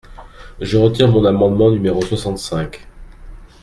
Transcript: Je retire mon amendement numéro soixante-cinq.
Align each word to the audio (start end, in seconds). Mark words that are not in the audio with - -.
Je 0.59 0.77
retire 0.77 1.09
mon 1.11 1.25
amendement 1.25 1.69
numéro 1.69 2.03
soixante-cinq. 2.03 2.87